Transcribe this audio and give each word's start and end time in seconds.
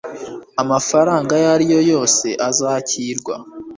Amafaranga 0.61 1.29
ayo 1.37 1.47
ari 1.55 1.65
yo 1.73 1.81
yose 1.91 2.27
azakirwa 2.49 3.33